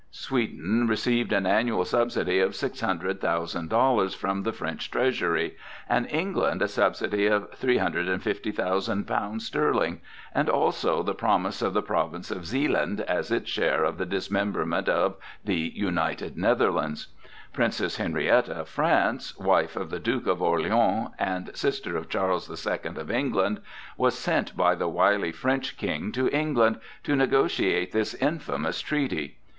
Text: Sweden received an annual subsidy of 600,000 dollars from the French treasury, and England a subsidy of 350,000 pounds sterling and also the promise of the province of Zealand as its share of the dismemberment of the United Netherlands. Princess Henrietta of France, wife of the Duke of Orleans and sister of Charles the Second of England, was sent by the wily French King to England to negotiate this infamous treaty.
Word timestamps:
Sweden 0.09 0.87
received 0.87 1.31
an 1.31 1.45
annual 1.45 1.85
subsidy 1.85 2.39
of 2.39 2.55
600,000 2.55 3.69
dollars 3.69 4.15
from 4.15 4.41
the 4.41 4.51
French 4.51 4.89
treasury, 4.89 5.55
and 5.87 6.09
England 6.09 6.63
a 6.63 6.67
subsidy 6.67 7.27
of 7.27 7.51
350,000 7.51 9.05
pounds 9.05 9.45
sterling 9.45 10.01
and 10.33 10.49
also 10.49 11.03
the 11.03 11.13
promise 11.13 11.61
of 11.61 11.73
the 11.75 11.83
province 11.83 12.31
of 12.31 12.47
Zealand 12.47 13.01
as 13.01 13.29
its 13.29 13.51
share 13.51 13.83
of 13.83 13.99
the 13.99 14.07
dismemberment 14.07 14.89
of 14.89 15.17
the 15.45 15.71
United 15.75 16.35
Netherlands. 16.35 17.09
Princess 17.53 17.97
Henrietta 17.97 18.61
of 18.61 18.69
France, 18.69 19.37
wife 19.37 19.75
of 19.75 19.91
the 19.91 19.99
Duke 19.99 20.25
of 20.25 20.41
Orleans 20.41 21.09
and 21.19 21.55
sister 21.55 21.95
of 21.95 22.09
Charles 22.09 22.47
the 22.47 22.57
Second 22.57 22.97
of 22.97 23.11
England, 23.11 23.59
was 23.97 24.17
sent 24.17 24.57
by 24.57 24.73
the 24.73 24.87
wily 24.87 25.31
French 25.31 25.77
King 25.77 26.11
to 26.13 26.27
England 26.29 26.79
to 27.03 27.15
negotiate 27.15 27.91
this 27.91 28.15
infamous 28.15 28.81
treaty. 28.81 29.37